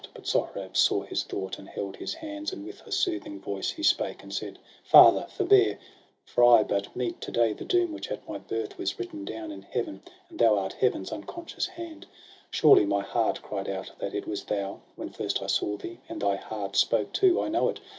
[0.15, 3.83] But Sohrab saw his thought, and held his hands, And with a soothing voice he
[3.83, 5.77] spoke, and said:—■' Father, forbear!
[6.25, 9.51] for I but meet to day The doom which at my birth was written down
[9.51, 12.07] In Heaven, and thou art Heaven's unconscious hand.
[12.49, 14.81] Surely my heart cried out that it was thou.
[14.95, 17.79] When first I saw thee; and thy heart spoke too, I know it!